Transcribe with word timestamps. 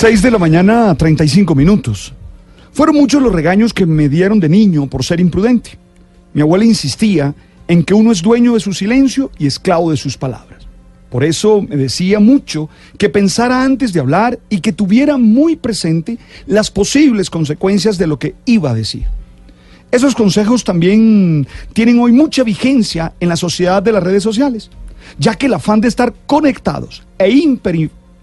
6 0.00 0.22
de 0.22 0.30
la 0.30 0.38
mañana, 0.38 0.94
35 0.94 1.54
minutos. 1.54 2.14
Fueron 2.72 2.96
muchos 2.96 3.20
los 3.20 3.34
regaños 3.34 3.74
que 3.74 3.84
me 3.84 4.08
dieron 4.08 4.40
de 4.40 4.48
niño 4.48 4.86
por 4.86 5.04
ser 5.04 5.20
imprudente. 5.20 5.72
Mi 6.32 6.40
abuela 6.40 6.64
insistía 6.64 7.34
en 7.68 7.84
que 7.84 7.92
uno 7.92 8.10
es 8.10 8.22
dueño 8.22 8.54
de 8.54 8.60
su 8.60 8.72
silencio 8.72 9.30
y 9.38 9.46
esclavo 9.46 9.90
de 9.90 9.98
sus 9.98 10.16
palabras. 10.16 10.66
Por 11.10 11.22
eso 11.22 11.60
me 11.60 11.76
decía 11.76 12.18
mucho 12.18 12.70
que 12.96 13.10
pensara 13.10 13.62
antes 13.62 13.92
de 13.92 14.00
hablar 14.00 14.38
y 14.48 14.60
que 14.60 14.72
tuviera 14.72 15.18
muy 15.18 15.56
presente 15.56 16.16
las 16.46 16.70
posibles 16.70 17.28
consecuencias 17.28 17.98
de 17.98 18.06
lo 18.06 18.18
que 18.18 18.34
iba 18.46 18.70
a 18.70 18.74
decir. 18.74 19.04
Esos 19.90 20.14
consejos 20.14 20.64
también 20.64 21.46
tienen 21.74 22.00
hoy 22.00 22.12
mucha 22.12 22.42
vigencia 22.42 23.12
en 23.20 23.28
la 23.28 23.36
sociedad 23.36 23.82
de 23.82 23.92
las 23.92 24.02
redes 24.02 24.22
sociales, 24.22 24.70
ya 25.18 25.34
que 25.34 25.44
el 25.44 25.52
afán 25.52 25.82
de 25.82 25.88
estar 25.88 26.14
conectados 26.26 27.02
e 27.18 27.28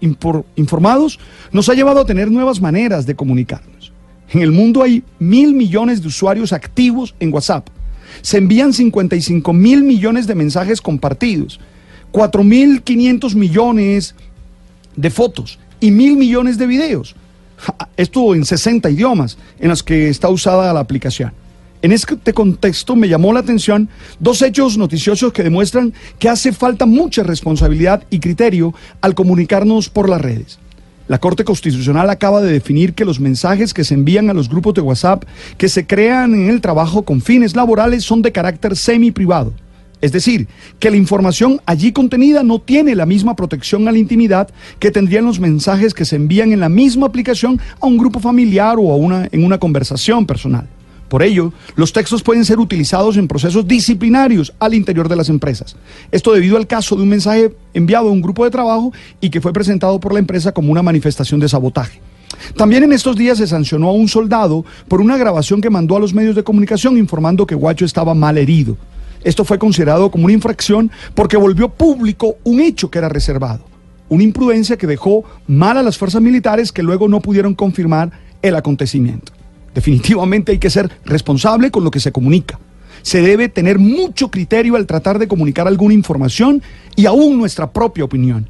informados 0.00 1.18
nos 1.52 1.68
ha 1.68 1.74
llevado 1.74 2.00
a 2.00 2.06
tener 2.06 2.30
nuevas 2.30 2.60
maneras 2.60 3.06
de 3.06 3.14
comunicarnos. 3.14 3.92
En 4.30 4.42
el 4.42 4.52
mundo 4.52 4.82
hay 4.82 5.02
mil 5.18 5.54
millones 5.54 6.02
de 6.02 6.08
usuarios 6.08 6.52
activos 6.52 7.14
en 7.18 7.32
WhatsApp. 7.32 7.68
Se 8.20 8.38
envían 8.38 8.72
55 8.72 9.52
mil 9.52 9.82
millones 9.82 10.26
de 10.26 10.34
mensajes 10.34 10.80
compartidos, 10.80 11.60
4.500 12.12 13.34
millones 13.34 14.14
de 14.96 15.10
fotos 15.10 15.58
y 15.80 15.90
mil 15.90 16.16
millones 16.16 16.58
de 16.58 16.66
videos. 16.66 17.14
Esto 17.96 18.34
en 18.34 18.44
60 18.44 18.90
idiomas 18.90 19.38
en 19.58 19.68
los 19.68 19.82
que 19.82 20.08
está 20.08 20.28
usada 20.28 20.72
la 20.72 20.80
aplicación. 20.80 21.32
En 21.80 21.92
este 21.92 22.32
contexto 22.32 22.96
me 22.96 23.08
llamó 23.08 23.32
la 23.32 23.38
atención 23.38 23.88
dos 24.18 24.42
hechos 24.42 24.76
noticiosos 24.76 25.32
que 25.32 25.44
demuestran 25.44 25.92
que 26.18 26.28
hace 26.28 26.52
falta 26.52 26.86
mucha 26.86 27.22
responsabilidad 27.22 28.02
y 28.10 28.18
criterio 28.18 28.74
al 29.00 29.14
comunicarnos 29.14 29.88
por 29.88 30.08
las 30.08 30.20
redes. 30.20 30.58
La 31.06 31.20
Corte 31.20 31.44
Constitucional 31.44 32.10
acaba 32.10 32.42
de 32.42 32.52
definir 32.52 32.94
que 32.94 33.04
los 33.04 33.20
mensajes 33.20 33.72
que 33.72 33.84
se 33.84 33.94
envían 33.94 34.28
a 34.28 34.34
los 34.34 34.48
grupos 34.48 34.74
de 34.74 34.80
WhatsApp 34.80 35.22
que 35.56 35.68
se 35.68 35.86
crean 35.86 36.34
en 36.34 36.50
el 36.50 36.60
trabajo 36.60 37.02
con 37.02 37.20
fines 37.20 37.54
laborales 37.54 38.02
son 38.02 38.22
de 38.22 38.32
carácter 38.32 38.76
semi-privado. 38.76 39.52
Es 40.00 40.10
decir, 40.10 40.48
que 40.80 40.90
la 40.90 40.96
información 40.96 41.60
allí 41.64 41.92
contenida 41.92 42.42
no 42.42 42.60
tiene 42.60 42.96
la 42.96 43.06
misma 43.06 43.36
protección 43.36 43.86
a 43.86 43.92
la 43.92 43.98
intimidad 43.98 44.48
que 44.80 44.90
tendrían 44.90 45.24
los 45.24 45.38
mensajes 45.38 45.94
que 45.94 46.04
se 46.04 46.16
envían 46.16 46.52
en 46.52 46.60
la 46.60 46.68
misma 46.68 47.06
aplicación 47.06 47.60
a 47.80 47.86
un 47.86 47.98
grupo 47.98 48.18
familiar 48.18 48.76
o 48.80 48.92
a 48.92 48.96
una, 48.96 49.28
en 49.30 49.44
una 49.44 49.58
conversación 49.58 50.26
personal. 50.26 50.68
Por 51.08 51.22
ello, 51.22 51.52
los 51.74 51.92
textos 51.92 52.22
pueden 52.22 52.44
ser 52.44 52.58
utilizados 52.58 53.16
en 53.16 53.28
procesos 53.28 53.66
disciplinarios 53.66 54.52
al 54.58 54.74
interior 54.74 55.08
de 55.08 55.16
las 55.16 55.30
empresas. 55.30 55.74
Esto 56.12 56.32
debido 56.32 56.56
al 56.56 56.66
caso 56.66 56.96
de 56.96 57.02
un 57.02 57.08
mensaje 57.08 57.54
enviado 57.72 58.08
a 58.08 58.12
un 58.12 58.20
grupo 58.20 58.44
de 58.44 58.50
trabajo 58.50 58.92
y 59.20 59.30
que 59.30 59.40
fue 59.40 59.52
presentado 59.52 59.98
por 60.00 60.12
la 60.12 60.18
empresa 60.18 60.52
como 60.52 60.70
una 60.70 60.82
manifestación 60.82 61.40
de 61.40 61.48
sabotaje. 61.48 62.00
También 62.56 62.84
en 62.84 62.92
estos 62.92 63.16
días 63.16 63.38
se 63.38 63.46
sancionó 63.46 63.88
a 63.88 63.92
un 63.92 64.08
soldado 64.08 64.64
por 64.86 65.00
una 65.00 65.16
grabación 65.16 65.60
que 65.60 65.70
mandó 65.70 65.96
a 65.96 66.00
los 66.00 66.12
medios 66.12 66.36
de 66.36 66.44
comunicación 66.44 66.98
informando 66.98 67.46
que 67.46 67.54
Guacho 67.54 67.84
estaba 67.84 68.14
mal 68.14 68.36
herido. 68.36 68.76
Esto 69.24 69.44
fue 69.44 69.58
considerado 69.58 70.10
como 70.10 70.26
una 70.26 70.34
infracción 70.34 70.90
porque 71.14 71.36
volvió 71.36 71.68
público 71.68 72.36
un 72.44 72.60
hecho 72.60 72.90
que 72.90 72.98
era 72.98 73.08
reservado. 73.08 73.64
Una 74.08 74.22
imprudencia 74.22 74.76
que 74.76 74.86
dejó 74.86 75.24
mal 75.46 75.76
a 75.76 75.82
las 75.82 75.98
fuerzas 75.98 76.22
militares 76.22 76.70
que 76.70 76.82
luego 76.82 77.08
no 77.08 77.20
pudieron 77.20 77.54
confirmar 77.54 78.10
el 78.42 78.56
acontecimiento. 78.56 79.37
Definitivamente 79.78 80.50
hay 80.50 80.58
que 80.58 80.70
ser 80.70 80.90
responsable 81.04 81.70
con 81.70 81.84
lo 81.84 81.92
que 81.92 82.00
se 82.00 82.10
comunica. 82.10 82.58
Se 83.02 83.22
debe 83.22 83.48
tener 83.48 83.78
mucho 83.78 84.28
criterio 84.28 84.74
al 84.74 84.86
tratar 84.86 85.20
de 85.20 85.28
comunicar 85.28 85.68
alguna 85.68 85.94
información 85.94 86.64
y 86.96 87.06
aún 87.06 87.38
nuestra 87.38 87.70
propia 87.70 88.02
opinión. 88.02 88.48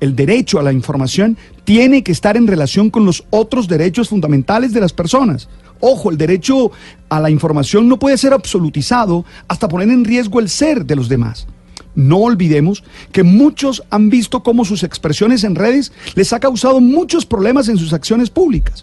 El 0.00 0.16
derecho 0.16 0.58
a 0.58 0.62
la 0.62 0.72
información 0.72 1.36
tiene 1.64 2.02
que 2.02 2.12
estar 2.12 2.38
en 2.38 2.46
relación 2.46 2.88
con 2.88 3.04
los 3.04 3.24
otros 3.28 3.68
derechos 3.68 4.08
fundamentales 4.08 4.72
de 4.72 4.80
las 4.80 4.94
personas. 4.94 5.50
Ojo, 5.80 6.10
el 6.10 6.16
derecho 6.16 6.72
a 7.10 7.20
la 7.20 7.28
información 7.28 7.86
no 7.86 7.98
puede 7.98 8.16
ser 8.16 8.32
absolutizado 8.32 9.26
hasta 9.48 9.68
poner 9.68 9.90
en 9.90 10.02
riesgo 10.02 10.40
el 10.40 10.48
ser 10.48 10.86
de 10.86 10.96
los 10.96 11.10
demás. 11.10 11.46
No 11.94 12.20
olvidemos 12.20 12.82
que 13.12 13.22
muchos 13.22 13.82
han 13.90 14.08
visto 14.08 14.42
cómo 14.42 14.64
sus 14.64 14.82
expresiones 14.82 15.44
en 15.44 15.56
redes 15.56 15.92
les 16.14 16.32
ha 16.32 16.40
causado 16.40 16.80
muchos 16.80 17.26
problemas 17.26 17.68
en 17.68 17.76
sus 17.76 17.92
acciones 17.92 18.30
públicas. 18.30 18.82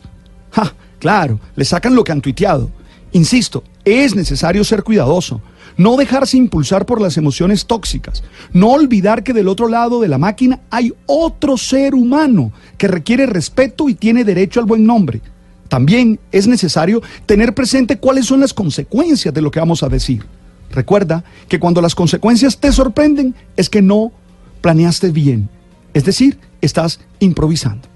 Claro, 1.02 1.40
le 1.56 1.66
sacan 1.66 1.96
lo 1.96 2.04
que 2.04 2.12
han 2.12 2.22
tuiteado. 2.22 2.70
Insisto, 3.12 3.64
es 3.84 4.16
necesario 4.16 4.64
ser 4.64 4.84
cuidadoso, 4.84 5.42
no 5.76 5.98
dejarse 5.98 6.38
impulsar 6.38 6.86
por 6.86 7.02
las 7.02 7.18
emociones 7.18 7.66
tóxicas, 7.66 8.24
no 8.54 8.70
olvidar 8.70 9.24
que 9.24 9.34
del 9.34 9.48
otro 9.48 9.68
lado 9.68 10.00
de 10.00 10.08
la 10.08 10.20
máquina 10.20 10.60
hay 10.70 10.94
otro 11.08 11.58
ser 11.58 11.96
humano 11.96 12.54
que 12.78 12.88
requiere 12.88 13.26
respeto 13.26 13.90
y 13.90 13.96
tiene 13.96 14.24
derecho 14.24 14.60
al 14.60 14.68
buen 14.68 14.86
nombre. 14.86 15.22
También 15.70 16.20
es 16.32 16.46
necesario 16.46 17.02
tener 17.26 17.56
presente 17.56 17.98
cuáles 17.98 18.28
son 18.28 18.40
las 18.40 18.54
consecuencias 18.54 19.34
de 19.34 19.42
lo 19.42 19.50
que 19.50 19.60
vamos 19.60 19.82
a 19.82 19.90
decir. 19.90 20.24
Recuerda 20.70 21.24
que 21.50 21.60
cuando 21.60 21.82
las 21.82 21.96
consecuencias 21.96 22.60
te 22.60 22.72
sorprenden 22.72 23.34
es 23.58 23.72
que 23.72 23.82
no 23.82 24.12
planeaste 24.62 25.10
bien, 25.10 25.50
es 25.96 26.06
decir, 26.06 26.38
estás 26.62 27.00
improvisando. 27.20 27.90